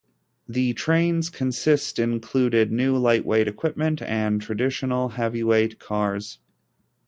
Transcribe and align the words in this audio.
The 0.49 0.73
train's 0.73 1.29
consist 1.29 1.99
included 1.99 2.71
new 2.71 2.97
lightweight 2.97 3.47
equipment 3.47 4.01
and 4.01 4.41
traditional 4.41 5.09
heavyweight 5.09 5.77
cars. 5.77 6.39